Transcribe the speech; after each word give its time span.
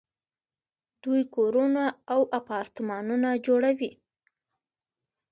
دوی 1.03 1.21
کورونه 1.35 1.83
او 2.13 2.21
اپارتمانونه 2.39 3.29
جوړوي. 3.45 3.91